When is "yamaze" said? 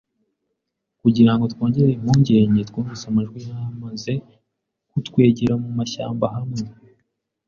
3.49-4.13